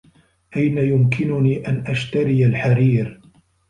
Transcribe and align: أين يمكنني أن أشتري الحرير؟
أين 0.55 0.77
يمكنني 0.77 1.67
أن 1.67 1.83
أشتري 1.87 2.45
الحرير؟ 2.45 3.21